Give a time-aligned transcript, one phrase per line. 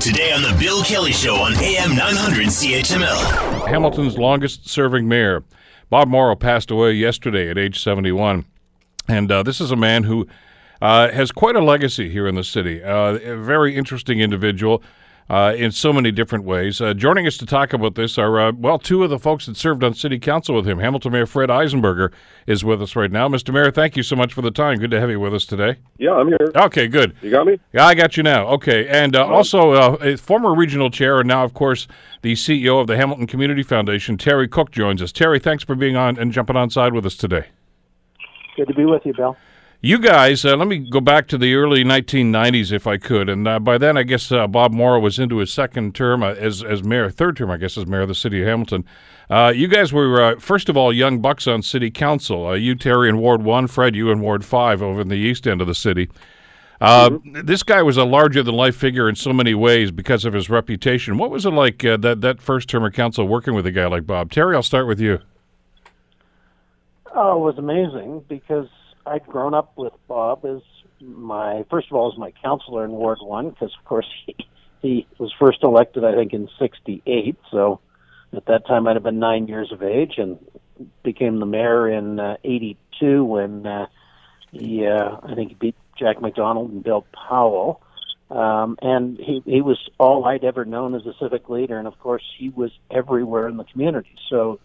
[0.00, 3.68] Today on The Bill Kelly Show on AM 900 CHML.
[3.68, 5.44] Hamilton's longest serving mayor,
[5.90, 8.46] Bob Morrow, passed away yesterday at age 71.
[9.08, 10.26] And uh, this is a man who
[10.80, 12.82] uh, has quite a legacy here in the city.
[12.82, 14.82] Uh, a very interesting individual
[15.30, 16.80] uh, in so many different ways.
[16.80, 19.56] Uh, joining us to talk about this are, uh, well, two of the folks that
[19.56, 20.80] served on city council with him.
[20.80, 22.12] Hamilton Mayor Fred Eisenberger
[22.48, 23.28] is with us right now.
[23.28, 23.54] Mr.
[23.54, 24.78] Mayor, thank you so much for the time.
[24.78, 25.76] Good to have you with us today.
[25.98, 26.50] Yeah, I'm here.
[26.56, 27.14] Okay, good.
[27.22, 27.60] You got me?
[27.72, 28.48] Yeah, I got you now.
[28.48, 31.86] Okay, and uh, also uh, a former regional chair and now, of course,
[32.22, 35.12] the CEO of the Hamilton Community Foundation, Terry Cook, joins us.
[35.12, 37.46] Terry, thanks for being on and jumping on side with us today.
[38.56, 39.36] Good to be with you, Bill.
[39.82, 43.30] You guys, uh, let me go back to the early 1990s, if I could.
[43.30, 46.34] And uh, by then, I guess uh, Bob Morrow was into his second term uh,
[46.34, 48.84] as as mayor, third term, I guess, as mayor of the city of Hamilton.
[49.30, 52.54] Uh, you guys were, uh, first of all, young bucks on city council.
[52.58, 55.62] you, Terry, in Ward 1, Fred, you in Ward 5 over in the east end
[55.62, 56.10] of the city.
[56.82, 57.46] Mm-hmm.
[57.46, 60.50] This guy was a larger than life figure in so many ways because of his
[60.50, 61.16] reputation.
[61.16, 64.06] What was it like that, that first term of council working with a guy like
[64.06, 64.30] Bob?
[64.30, 65.20] Terry, I'll start with you.
[67.14, 68.68] Oh, it was amazing because
[69.06, 70.60] I'd grown up with Bob as
[71.00, 74.36] my first of all as my counselor in Ward One because of course he
[74.82, 77.80] he was first elected I think in '68, so
[78.32, 80.38] at that time I'd have been nine years of age and
[81.02, 83.86] became the mayor in uh, '82 when uh,
[84.52, 87.82] he uh, I think he beat Jack McDonald and Bill Powell.
[88.30, 91.98] Um, and he he was all I'd ever known as a civic leader, and of
[91.98, 94.14] course he was everywhere in the community.
[94.28, 94.60] So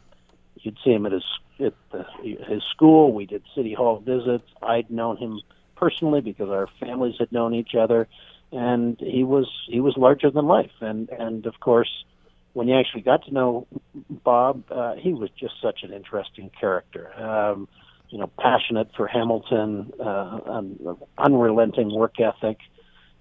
[0.61, 1.23] you'd see him at his
[1.59, 3.14] at the, his school.
[3.14, 4.48] We did city hall visits.
[4.61, 5.42] I'd known him
[5.75, 8.08] personally because our families had known each other,
[8.52, 10.72] and he was he was larger than life.
[10.81, 12.06] And and of course,
[12.53, 13.67] when you actually got to know
[14.09, 17.14] Bob, uh, he was just such an interesting character.
[17.22, 17.67] Um,
[18.09, 22.58] you know, passionate for Hamilton, uh, un- unrelenting work ethic.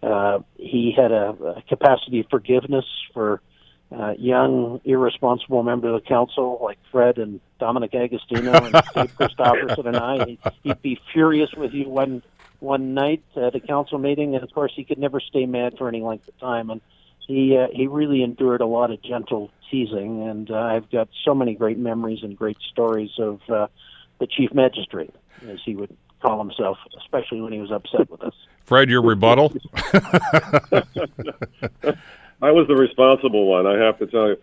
[0.02, 3.40] Uh, he had a, a capacity of forgiveness for
[3.92, 9.86] uh, young, irresponsible member of the council like Fred and Dominic Agostino and Dave Christopherson
[9.86, 10.24] and I.
[10.24, 12.22] He'd, he'd be furious with you one
[12.60, 15.86] one night at a council meeting, and of course he could never stay mad for
[15.88, 16.70] any length of time.
[16.70, 16.80] And
[17.26, 21.34] he uh, he really endured a lot of gentle teasing, and uh, I've got so
[21.34, 23.66] many great memories and great stories of uh,
[24.18, 25.14] the chief magistrate,
[25.48, 28.34] as he would call himself, especially when he was upset with us.
[28.64, 29.52] Fred, your rebuttal.
[32.42, 34.36] I was the responsible one, I have to tell you.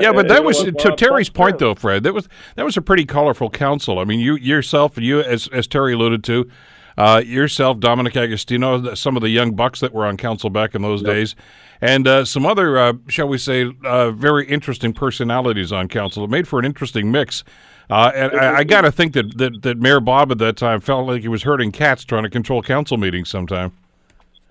[0.00, 2.02] Yeah, but that was to Terry's point, though, Fred.
[2.02, 3.98] That was that was a pretty colorful council.
[3.98, 6.50] I mean, you yourself, you as as Terry alluded to,
[6.96, 10.82] uh, yourself, Dominic Agostino, some of the young bucks that were on council back in
[10.82, 11.36] those days,
[11.80, 16.24] and uh, some other, uh, shall we say, uh, very interesting personalities on council.
[16.24, 17.44] It made for an interesting mix.
[17.90, 20.80] Uh, and I, I got to think that, that that Mayor Bob at that time
[20.80, 23.28] felt like he was herding cats trying to control council meetings.
[23.28, 23.72] Sometime.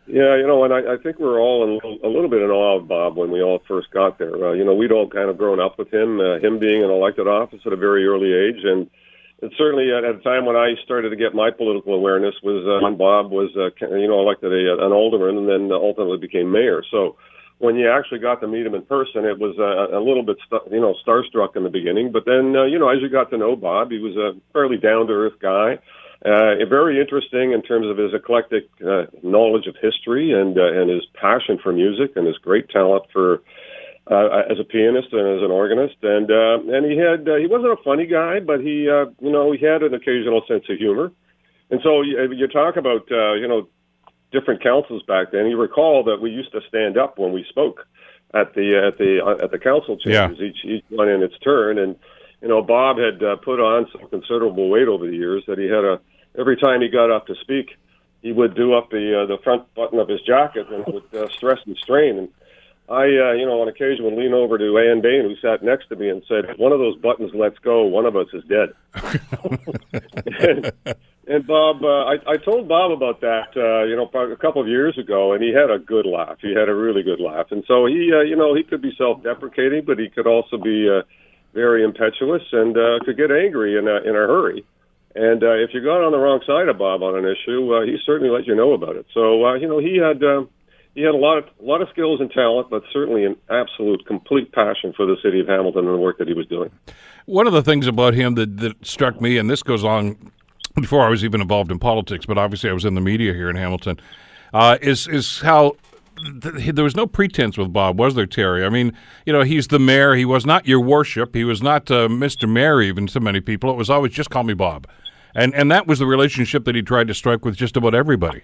[0.05, 2.41] Yeah, you know, and I, I think we were all a little, a little bit
[2.41, 4.35] in awe of Bob when we all first got there.
[4.35, 6.89] Uh, you know, we'd all kind of grown up with him, uh, him being in
[6.89, 8.89] elected office at a very early age, and
[9.41, 12.63] and certainly at, at a time when I started to get my political awareness was
[12.63, 16.49] uh, when Bob was, uh, you know, elected a, an alderman and then ultimately became
[16.49, 16.81] mayor.
[16.89, 17.17] So
[17.59, 20.37] when you actually got to meet him in person, it was uh, a little bit,
[20.47, 22.11] stu- you know, starstruck in the beginning.
[22.11, 24.77] But then, uh, you know, as you got to know Bob, he was a fairly
[24.77, 25.79] down to earth guy.
[26.25, 30.89] Uh, very interesting in terms of his eclectic uh, knowledge of history and uh, and
[30.89, 33.41] his passion for music and his great talent for
[34.09, 35.97] uh, as a pianist and as an organist.
[36.01, 39.31] And uh, and he had uh, he wasn't a funny guy, but he uh, you
[39.31, 41.11] know he had an occasional sense of humor.
[41.69, 43.67] And so you, you talk about uh, you know
[44.31, 45.47] different councils back then.
[45.47, 47.85] You recall that we used to stand up when we spoke
[48.33, 51.77] at the at the uh, at the council chambers each each one in its turn
[51.77, 51.95] and
[52.41, 55.65] you know Bob had uh, put on some considerable weight over the years that he
[55.65, 55.99] had a
[56.37, 57.77] every time he got up to speak
[58.21, 61.27] he would do up the uh, the front button of his jacket and would uh,
[61.29, 62.29] stress and strain and
[62.89, 65.87] I uh, you know on occasion would lean over to Ann Bain who sat next
[65.89, 68.43] to me and said if one of those buttons lets go one of us is
[68.45, 68.73] dead
[70.39, 70.71] and,
[71.25, 74.67] and Bob, uh, I, I told Bob about that, uh, you know, a couple of
[74.67, 76.37] years ago, and he had a good laugh.
[76.41, 78.93] He had a really good laugh, and so he, uh, you know, he could be
[78.97, 81.03] self-deprecating, but he could also be uh,
[81.53, 84.65] very impetuous and uh, could get angry in a, in a hurry.
[85.15, 87.85] And uh, if you got on the wrong side of Bob on an issue, uh,
[87.85, 89.05] he certainly let you know about it.
[89.13, 90.45] So, uh, you know, he had uh,
[90.95, 94.05] he had a lot of a lot of skills and talent, but certainly an absolute
[94.07, 96.71] complete passion for the city of Hamilton and the work that he was doing.
[97.25, 100.31] One of the things about him that, that struck me, and this goes on
[100.75, 103.49] before I was even involved in politics, but obviously I was in the media here
[103.49, 103.99] in Hamilton,
[104.53, 105.73] uh, is is how
[106.35, 108.65] there was no pretense with Bob, was there, Terry?
[108.65, 108.93] I mean,
[109.25, 110.15] you know, he's the mayor.
[110.15, 111.35] He was not your worship.
[111.35, 112.49] He was not uh, Mr.
[112.49, 113.69] Mayor, even to many people.
[113.71, 114.87] It was always just call me Bob,
[115.35, 118.43] and and that was the relationship that he tried to strike with just about everybody.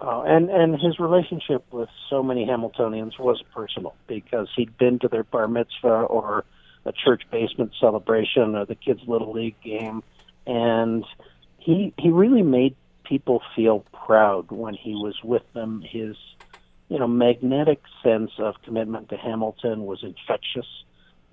[0.00, 5.08] Oh, and and his relationship with so many Hamiltonians was personal because he'd been to
[5.08, 6.44] their bar mitzvah or
[6.84, 10.02] a church basement celebration or the kids' little league game,
[10.46, 11.04] and
[11.58, 15.82] he he really made people feel proud when he was with them.
[15.82, 16.16] His
[16.88, 20.66] you know magnetic sense of commitment to Hamilton was infectious,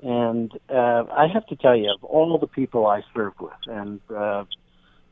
[0.01, 3.99] and uh, I have to tell you, of all the people I served with, and
[4.09, 4.45] uh,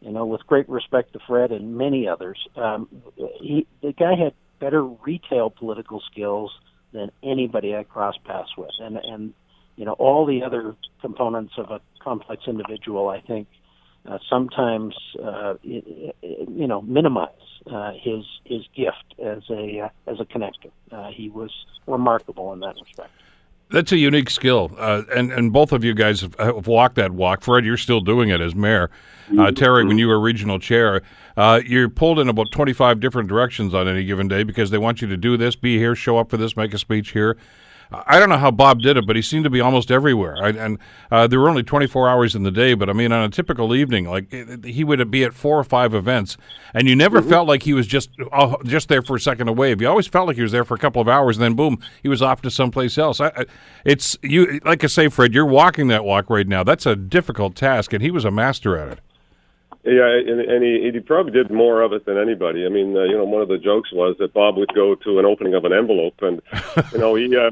[0.02, 4.34] you know, with great respect to Fred and many others, um, he, the guy had
[4.60, 6.52] better retail political skills
[6.92, 9.34] than anybody I crossed paths with, and and
[9.76, 13.10] you know all the other components of a complex individual.
[13.10, 13.48] I think
[14.08, 16.14] uh, sometimes uh, you
[16.68, 17.30] know minimize
[17.72, 20.72] uh, his his gift as a uh, as a connector.
[20.92, 21.52] Uh, he was
[21.86, 23.12] remarkable in that respect.
[23.72, 27.12] That's a unique skill, uh, and and both of you guys have, have, walked that
[27.12, 27.44] walk.
[27.44, 28.90] Fred, you're still doing it as mayor.
[29.38, 31.04] Uh, Terry, when you were regional chair,
[31.38, 35.04] uh, you're pulled in about 25 different directions on any given day because they want
[35.04, 37.38] you to do this, be here, show up for this, make a speech here.
[37.92, 40.38] I don't know how Bob did it, but he seemed to be almost everywhere.
[40.40, 40.78] I, and
[41.10, 43.74] uh, there were only 24 hours in the day, but I mean, on a typical
[43.74, 44.32] evening, like
[44.64, 46.38] he would be at four or five events,
[46.76, 47.30] and you never mm-hmm.
[47.30, 49.82] felt like he was just uh, just there for a second to wave.
[49.82, 51.80] You always felt like he was there for a couple of hours, and then boom,
[52.04, 53.20] he was off to someplace else.
[53.20, 53.46] I, I,
[53.84, 56.64] it's you, like I say, Fred, you're walking that walk right now.
[56.64, 59.00] That's a difficult task, and he was a master at it.
[59.84, 62.66] Yeah, and, and he, he probably did more of it than anybody.
[62.66, 65.20] I mean, uh, you know, one of the jokes was that Bob would go to
[65.20, 66.42] an opening of an envelope, and
[66.92, 67.50] you know, he uh,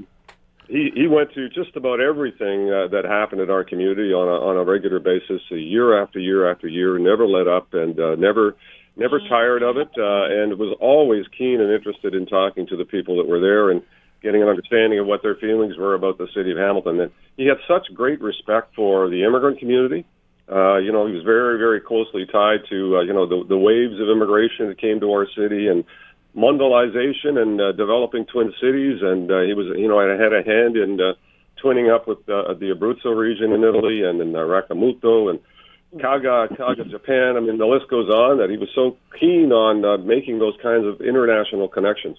[0.67, 4.37] he he went to just about everything uh, that happened in our community on a
[4.45, 6.97] on a regular basis, uh, year after year after year.
[6.99, 8.55] Never let up, and uh, never
[8.95, 12.85] never tired of it, uh, and was always keen and interested in talking to the
[12.85, 13.81] people that were there and
[14.21, 16.99] getting an understanding of what their feelings were about the city of Hamilton.
[16.99, 20.05] And he had such great respect for the immigrant community.
[20.49, 23.57] Uh, you know, he was very, very closely tied to, uh, you know, the, the
[23.57, 25.83] waves of immigration that came to our city and
[26.37, 30.45] Mundialization and uh, developing Twin Cities, and uh, he was, you know, I had a
[30.45, 31.13] hand in uh,
[31.63, 35.39] twinning up with uh, the Abruzzo region in Italy and in uh, Racalmuto and
[35.99, 37.37] Kaga, Kaga, Japan.
[37.37, 38.37] I mean, the list goes on.
[38.37, 42.17] That he was so keen on uh, making those kinds of international connections,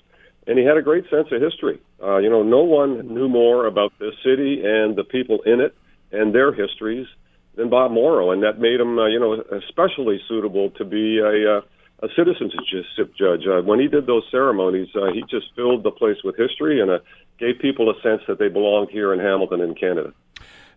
[0.49, 1.81] and he had a great sense of history.
[2.03, 5.76] Uh, you know, no one knew more about this city and the people in it
[6.11, 7.06] and their histories
[7.55, 11.59] than Bob Morrow, and that made him, uh, you know, especially suitable to be a
[11.59, 11.61] uh,
[12.00, 13.46] a citizenship judge.
[13.46, 16.90] Uh, when he did those ceremonies, uh, he just filled the place with history and
[16.90, 16.98] uh,
[17.38, 20.12] gave people a sense that they belonged here in Hamilton, in Canada.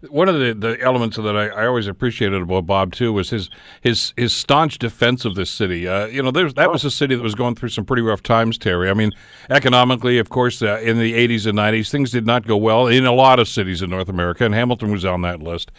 [0.09, 3.51] One of the, the elements that I, I always appreciated about Bob too was his
[3.81, 5.87] his his staunch defense of this city.
[5.87, 8.57] Uh, you know, that was a city that was going through some pretty rough times,
[8.57, 8.89] Terry.
[8.89, 9.11] I mean,
[9.51, 13.05] economically, of course, uh, in the '80s and '90s, things did not go well in
[13.05, 15.71] a lot of cities in North America, and Hamilton was on that list.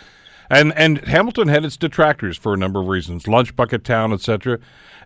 [0.52, 4.58] And and Hamilton had its detractors for a number of reasons, lunch bucket town, etc.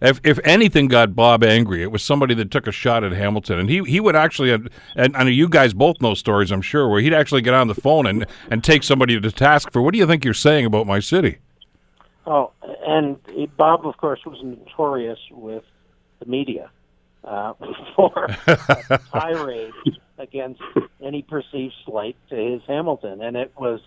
[0.02, 3.60] If if anything got Bob angry, it was somebody that took a shot at Hamilton,
[3.60, 6.88] and he he would actually, and, I know you guys both know stories, I'm sure,
[6.88, 9.92] where he'd actually get on the phone and and take somebody to task for what
[9.92, 11.38] do you think you're saying about my city?
[12.26, 12.50] Oh,
[12.84, 13.16] and
[13.56, 15.62] Bob, of course, was notorious with
[16.18, 16.70] the media
[17.22, 17.52] uh,
[17.94, 18.26] for
[19.12, 19.72] tirade
[20.18, 20.60] against
[21.00, 23.80] any perceived slight to his Hamilton, and it was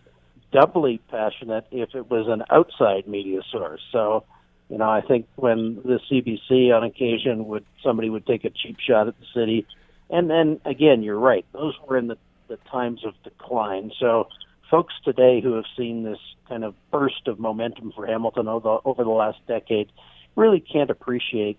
[0.51, 3.81] doubly passionate if it was an outside media source.
[3.91, 4.23] So,
[4.69, 8.77] you know, I think when the CBC on occasion would somebody would take a cheap
[8.79, 9.65] shot at the city,
[10.09, 12.17] and then again, you're right; those were in the
[12.47, 13.91] the times of decline.
[13.99, 14.27] So,
[14.69, 19.03] folks today who have seen this kind of burst of momentum for Hamilton over, over
[19.03, 19.91] the last decade
[20.35, 21.57] really can't appreciate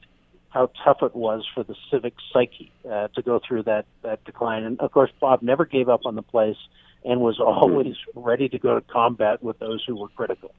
[0.51, 4.65] how tough it was for the civic psyche uh, to go through that that decline.
[4.65, 6.57] And of course, Bob never gave up on the place
[7.05, 10.55] and was always ready to go to combat with those who were critical.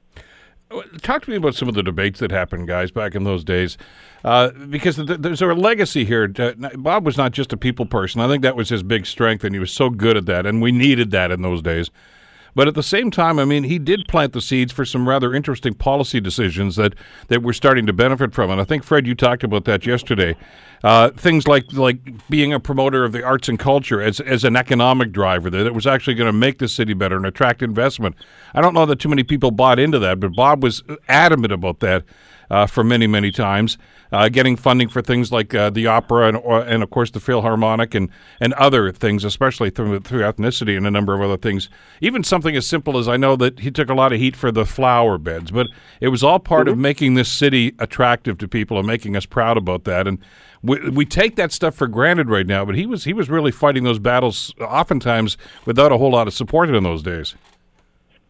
[1.02, 3.76] Talk to me about some of the debates that happened, guys, back in those days,
[4.24, 6.28] uh, because th- there's a legacy here.
[6.28, 8.22] Bob was not just a people person.
[8.22, 10.62] I think that was his big strength, and he was so good at that, and
[10.62, 11.90] we needed that in those days.
[12.54, 15.34] But at the same time, I mean, he did plant the seeds for some rather
[15.34, 16.94] interesting policy decisions that,
[17.28, 18.50] that we're starting to benefit from.
[18.50, 20.36] And I think, Fred, you talked about that yesterday.
[20.84, 24.56] Uh, things like like being a promoter of the arts and culture as, as an
[24.56, 28.16] economic driver that it was actually going to make the city better and attract investment.
[28.52, 31.78] I don't know that too many people bought into that, but Bob was adamant about
[31.80, 32.04] that
[32.52, 33.78] uh, for many, many times,
[34.12, 37.94] uh, getting funding for things like uh, the opera and, and, of course, the Philharmonic
[37.94, 41.70] and, and other things, especially through, through ethnicity and a number of other things.
[42.02, 44.52] Even something as simple as I know that he took a lot of heat for
[44.52, 45.68] the flower beds, but
[46.02, 46.72] it was all part mm-hmm.
[46.72, 50.06] of making this city attractive to people and making us proud about that.
[50.06, 50.18] And
[50.62, 53.50] we, we take that stuff for granted right now, but he was he was really
[53.50, 57.34] fighting those battles oftentimes without a whole lot of support in those days.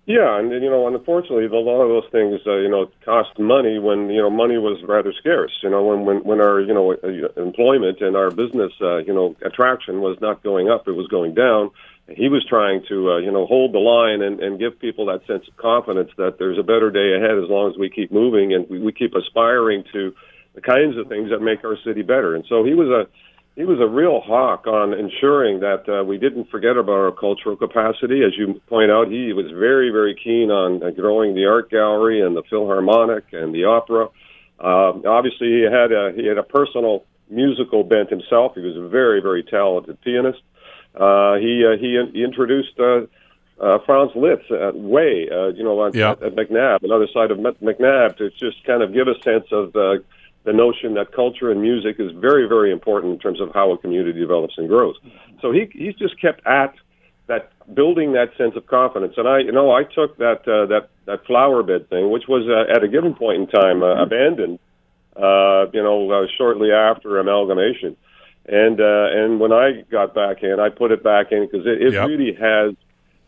[0.04, 3.78] Yeah, and you know, unfortunately, a lot of those things, uh, you know, cost money
[3.78, 5.52] when you know money was rather scarce.
[5.62, 9.14] You know, when when when our you know uh, employment and our business, uh, you
[9.14, 11.70] know, attraction was not going up; it was going down.
[12.08, 15.24] He was trying to, uh, you know, hold the line and, and give people that
[15.28, 18.52] sense of confidence that there's a better day ahead as long as we keep moving
[18.52, 20.12] and we, we keep aspiring to
[20.54, 22.34] the kinds of things that make our city better.
[22.34, 23.06] And so he was a
[23.54, 27.56] he was a real hawk on ensuring that uh, we didn't forget about our cultural
[27.56, 28.22] capacity.
[28.24, 32.22] As you point out, he was very, very keen on uh, growing the art gallery
[32.22, 34.08] and the Philharmonic and the opera.
[34.58, 38.54] Uh, obviously, he had a he had a personal musical bent himself.
[38.54, 40.40] He was a very, very talented pianist.
[40.94, 42.78] Uh, he uh, he, he introduced.
[42.78, 43.02] Uh,
[43.60, 46.12] uh, Franz Liszt at Way, uh, you know, on, Yeah.
[46.12, 49.76] at, at McNabb, another side of McNabb, to just kind of give a sense of
[49.76, 49.98] uh,
[50.44, 53.78] the notion that culture and music is very, very important in terms of how a
[53.78, 54.96] community develops and grows.
[55.40, 56.74] So he he's just kept at
[57.28, 59.14] that building that sense of confidence.
[59.16, 62.48] And I, you know, I took that uh, that that flower bed thing, which was
[62.48, 64.58] uh, at a given point in time uh, abandoned,
[65.16, 67.96] uh, you know, uh, shortly after amalgamation.
[68.46, 71.80] And uh, and when I got back in, I put it back in because it,
[71.80, 72.08] it Yep.
[72.08, 72.74] really has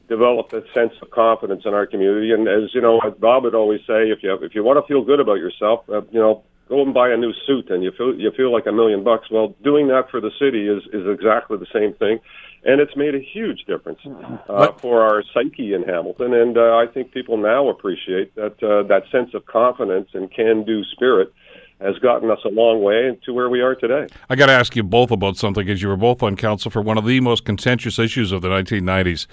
[0.08, 2.32] developed a sense of confidence in our community.
[2.32, 4.86] And as you know, as Bob would always say, if you if you want to
[4.92, 7.92] feel good about yourself, uh, you know, go and buy a new suit, and you
[7.96, 9.30] feel you feel like a million bucks.
[9.30, 12.18] Well, doing that for the city is is exactly the same thing,
[12.64, 14.00] and it's made a huge difference
[14.48, 16.34] uh, for our psyche in Hamilton.
[16.34, 20.82] And uh, I think people now appreciate that uh, that sense of confidence and can-do
[20.84, 21.32] spirit
[21.80, 24.06] has gotten us a long way to where we are today.
[24.30, 26.80] I got to ask you both about something because you were both on council for
[26.80, 29.26] one of the most contentious issues of the 1990s.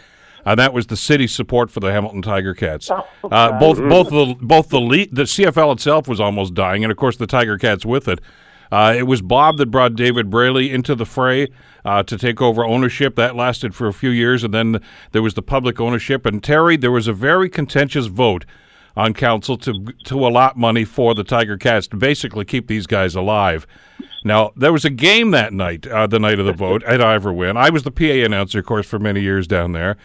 [0.46, 2.90] And that was the city's support for the Hamilton Tiger Cats.
[2.92, 6.92] Oh, Uh, both, both the both the le- the CFL itself was almost dying, and
[6.92, 8.20] of course the Tiger Cats with it.
[8.72, 11.50] Uh, it was Bob that brought David Braley into the fray
[11.84, 13.16] uh, to take over ownership.
[13.16, 14.82] That lasted for a few years, and then
[15.12, 16.26] there was the public ownership.
[16.26, 18.46] And Terry, there was a very contentious vote
[18.96, 19.74] on council to
[20.06, 23.68] to allot money for the Tiger Cats to basically keep these guys alive.
[24.24, 27.34] Now there was a game that night, uh, the night of the vote at Ivor
[27.34, 27.58] Wynne.
[27.58, 29.98] I was the PA announcer, of course, for many years down there,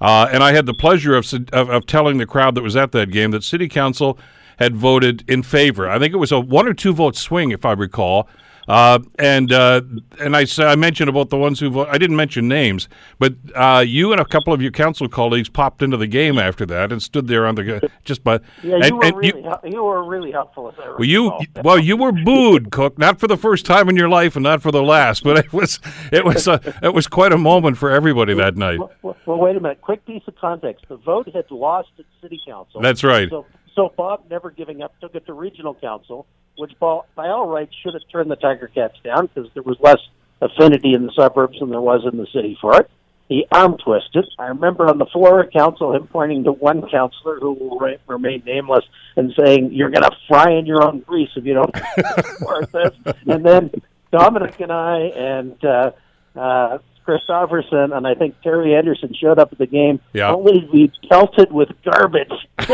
[0.00, 2.92] uh, and I had the pleasure of, of of telling the crowd that was at
[2.92, 4.18] that game that City Council
[4.58, 5.88] had voted in favor.
[5.88, 8.28] I think it was a one or two vote swing, if I recall.
[8.68, 9.80] Uh, and uh,
[10.18, 11.86] and I I mentioned about the ones who.
[11.86, 15.82] I didn't mention names, but uh, you and a couple of your council colleagues popped
[15.82, 18.40] into the game after that and stood there on the just by.
[18.62, 20.68] Yeah, and, you were and really hel- you were really helpful.
[20.68, 21.32] As I well, you
[21.62, 24.62] well, you were booed, Cook, not for the first time in your life, and not
[24.62, 25.78] for the last, but it was
[26.12, 28.78] it was a, it was quite a moment for everybody that night.
[28.78, 29.80] Well, well, well, wait a minute.
[29.80, 30.86] Quick piece of context.
[30.88, 32.80] The vote had lost at city council.
[32.80, 33.28] That's right.
[33.30, 36.26] So, so Bob, never giving up, took it to regional council,
[36.56, 39.76] which by, by all rights should have turned the Tiger Cats down because there was
[39.80, 39.98] less
[40.40, 42.90] affinity in the suburbs than there was in the city for it.
[43.28, 44.24] He arm twisted.
[44.38, 47.98] I remember on the floor of council him pointing to one councillor who will re-
[48.06, 48.84] remain nameless
[49.16, 51.74] and saying, "You're going to fry in your own grease if you don't
[52.38, 52.92] support this."
[53.26, 53.72] And then
[54.12, 55.90] Dominic and I and uh,
[56.36, 60.00] uh, Christopherson and I think Terry Anderson showed up at the game.
[60.12, 60.32] Yeah.
[60.34, 62.32] Only to be pelted with garbage.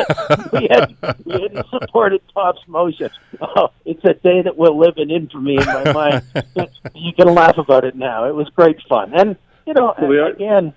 [0.53, 3.11] we had we hadn't supported Bob's motion.
[3.41, 6.23] Oh, it's a day that will live in infamy in my mind.
[6.95, 8.29] You can laugh about it now.
[8.29, 9.37] It was great fun, and
[9.67, 10.29] you know, Well, yeah.
[10.29, 10.73] again,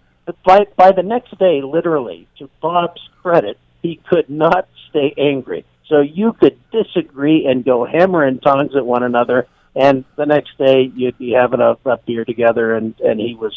[0.46, 5.66] by by the next day, literally, to Bob's credit, he could not stay angry.
[5.88, 10.58] So you could disagree and go hammer and tongs at one another, and the next
[10.58, 13.54] day you'd be having a, a beer together, and and he was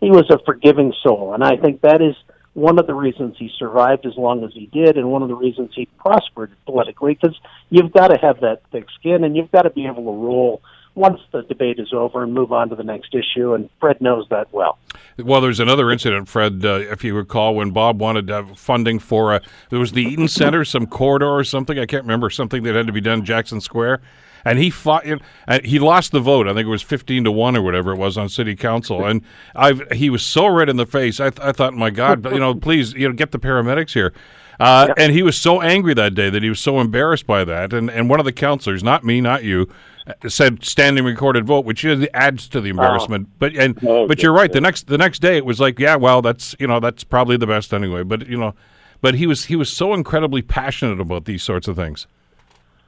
[0.00, 2.16] he was a forgiving soul, and I think that is
[2.54, 5.36] one of the reasons he survived as long as he did, and one of the
[5.36, 7.14] reasons he prospered politically.
[7.14, 10.26] Because you've got to have that thick skin, and you've got to be able to
[10.26, 10.62] roll
[10.94, 13.54] once the debate is over and move on to the next issue.
[13.54, 14.78] And Fred knows that well.
[15.18, 19.34] Well, there's another incident, Fred, uh, if you recall, when Bob wanted have funding for
[19.34, 21.78] uh, there was the Eaton Center, some corridor or something.
[21.78, 24.00] I can't remember something that had to be done in Jackson Square,
[24.44, 25.04] and he fought.
[25.04, 25.20] And
[25.64, 26.46] he lost the vote.
[26.48, 29.04] I think it was fifteen to one or whatever it was on City Council.
[29.04, 29.22] And
[29.54, 31.20] I, he was so red in the face.
[31.20, 34.12] I, th- I thought, my God, you know, please, you know, get the paramedics here.
[34.58, 37.72] Uh, And he was so angry that day that he was so embarrassed by that.
[37.72, 39.68] And and one of the counselors, not me, not you,
[40.06, 41.82] uh, said standing recorded vote, which
[42.12, 43.28] adds to the embarrassment.
[43.38, 44.52] But and Oh, but you're right.
[44.52, 47.38] The next the next day, it was like, yeah, well, that's you know that's probably
[47.38, 48.02] the best anyway.
[48.02, 48.54] But you know,
[49.00, 52.06] but he was he was so incredibly passionate about these sorts of things.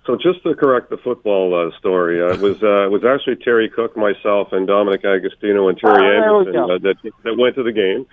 [0.07, 3.37] So just to correct the football uh, story, uh, it was uh, it was actually
[3.37, 7.39] Terry Cook, myself, and Dominic Agostino and Terry Ah, there we Anderson uh, that that
[7.39, 8.07] went to the game.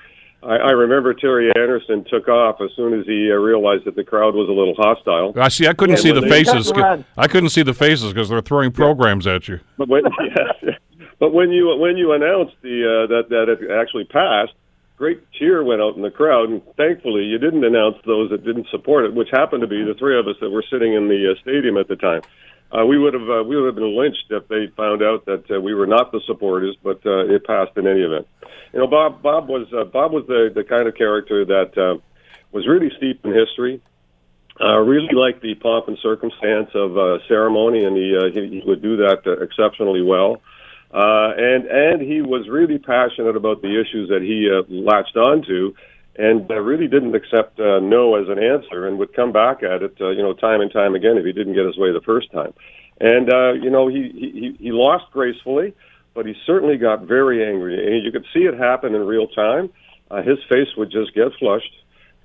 [0.43, 4.03] I, I remember Terry Anderson took off as soon as he uh, realized that the
[4.03, 5.33] crowd was a little hostile.
[5.35, 5.67] I see.
[5.67, 6.67] I couldn't Yeah, see the faces.
[6.71, 7.05] Cut and run.
[7.17, 9.59] I couldn't see the faces because they're throwing programs at you.
[9.77, 10.03] But when
[10.63, 10.75] yeah,
[11.19, 14.53] but when you when you announced the uh, that that it actually passed,
[14.99, 18.67] great cheer went out in the crowd, and thankfully you didn't announce those that didn't
[18.69, 21.31] support it, which happened to be the three of us that were sitting in the
[21.31, 22.21] uh, stadium at the time.
[22.71, 25.49] Uh, we would have uh, we would have been lynched if they found out that
[25.49, 28.27] uh, we were not the supporters, but uh, it passed in any event.
[28.73, 31.97] You know, Bob Bob was uh, Bob was the the kind of character that uh,
[32.51, 33.81] was really steeped in history.
[34.61, 38.61] Uh, really liked the pomp and circumstance of uh, ceremony, and he, uh, he he
[38.67, 40.41] would do that uh, exceptionally well.
[40.91, 45.73] And and he was really passionate about the issues that he uh, latched onto,
[46.15, 49.83] and uh, really didn't accept uh, no as an answer, and would come back at
[49.83, 52.01] it, uh, you know, time and time again if he didn't get his way the
[52.01, 52.53] first time.
[52.99, 55.73] And uh, you know, he he he lost gracefully,
[56.13, 59.69] but he certainly got very angry, and you could see it happen in real time.
[60.11, 61.71] Uh, his face would just get flushed.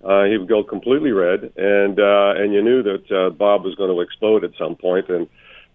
[0.03, 3.75] Uh, he would go completely red, and uh, and you knew that uh, Bob was
[3.77, 5.29] going to explode at some point, and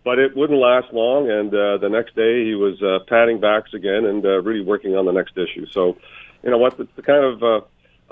[0.03, 1.29] but it wouldn't last long.
[1.29, 4.95] And uh, the next day, he was uh, patting backs again and uh, really working
[4.95, 5.65] on the next issue.
[5.71, 5.97] So,
[6.43, 6.79] you know what?
[6.79, 7.61] It's the kind of uh,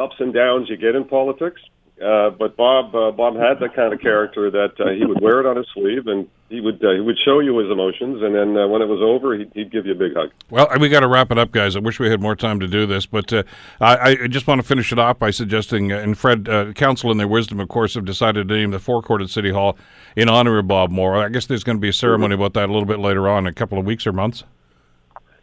[0.03, 1.61] ups and downs you get in politics.
[1.99, 5.39] Uh, but Bob, uh, Bob had that kind of character that uh, he would wear
[5.39, 8.35] it on his sleeve, and he would uh, he would show you his emotions, and
[8.35, 10.29] then uh, when it was over, he'd, he'd give you a big hug.
[10.51, 11.75] Well, we got to wrap it up, guys.
[11.75, 13.41] I wish we had more time to do this, but uh,
[13.81, 17.09] I, I just want to finish it off by suggesting, uh, and Fred, uh, Council,
[17.09, 19.75] in their wisdom, of course, have decided to name the forecourt at City Hall
[20.17, 21.21] in honor of Bob Morrow.
[21.21, 23.45] I guess there's going to be a ceremony about that a little bit later on,
[23.45, 24.43] a couple of weeks or months.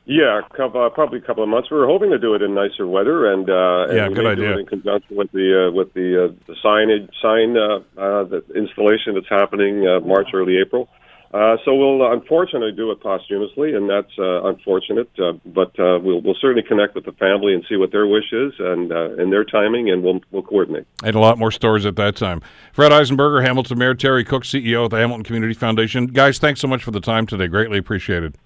[0.04, 1.71] Yeah, couple, uh, probably a couple of months.
[1.71, 4.26] We were hoping to do it in nicer weather, and, uh, Yeah, and we good
[4.26, 4.59] idea.
[4.59, 9.14] in conjunction with the uh, with the uh, the signage sign uh, uh, the installation
[9.14, 10.88] that's happening uh, March, early April.
[11.35, 15.11] Uh, so we'll uh, unfortunately do it posthumously, and that's uh, unfortunate.
[15.19, 18.33] Uh, but uh, we'll we'll certainly connect with the family and see what their wish
[18.33, 20.87] is and uh, and their timing, and we'll we'll coordinate.
[21.03, 22.41] And a lot more stories at that time.
[22.73, 26.07] Fred Eisenberger, Hamilton Mayor, Terry Cook, CEO of the Hamilton Community Foundation.
[26.07, 27.49] Guys, thanks so much for the time today.
[27.49, 28.37] Greatly appreciated.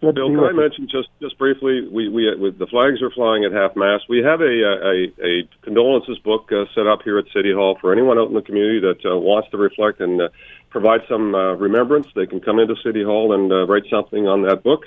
[0.00, 1.88] Good Bill, can I with mention just just briefly?
[1.88, 4.04] We we with the flags are flying at half mast.
[4.10, 7.94] We have a a, a condolences book uh, set up here at City Hall for
[7.94, 10.28] anyone out in the community that uh, wants to reflect and uh,
[10.76, 12.06] provide some uh, remembrance.
[12.14, 14.84] They can come into City Hall and uh, write something on that book,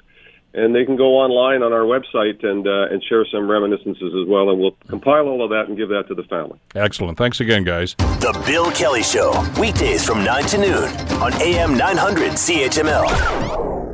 [0.53, 4.27] and they can go online on our website and uh, and share some reminiscences as
[4.27, 4.51] well.
[4.51, 6.59] And we'll compile all of that and give that to the family.
[6.75, 7.17] Excellent.
[7.17, 7.95] Thanks again, guys.
[7.97, 10.89] The Bill Kelly Show, weekdays from 9 to noon
[11.23, 13.88] on AM 900 CHML.